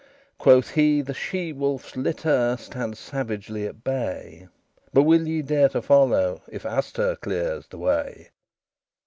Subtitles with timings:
[0.39, 4.47] Quoth he, "The she wolf's litter Stand savagely at bay:
[4.91, 8.29] But will ye dare to follow, If Astur clears the way?"